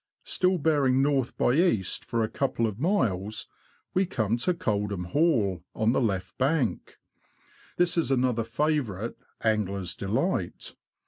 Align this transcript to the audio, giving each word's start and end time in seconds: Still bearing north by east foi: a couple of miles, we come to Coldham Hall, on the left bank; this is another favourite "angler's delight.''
Still 0.23 0.57
bearing 0.57 1.03
north 1.03 1.37
by 1.37 1.53
east 1.53 2.05
foi: 2.05 2.23
a 2.23 2.27
couple 2.27 2.65
of 2.65 2.79
miles, 2.79 3.45
we 3.93 4.07
come 4.07 4.35
to 4.37 4.55
Coldham 4.55 5.03
Hall, 5.03 5.63
on 5.75 5.91
the 5.91 6.01
left 6.01 6.35
bank; 6.39 6.97
this 7.77 7.99
is 7.99 8.09
another 8.09 8.43
favourite 8.43 9.13
"angler's 9.43 9.93
delight.'' 9.95 10.73